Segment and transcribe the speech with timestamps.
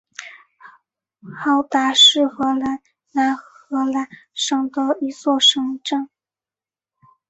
[1.37, 6.09] 豪达是荷兰南荷兰省的一座市镇。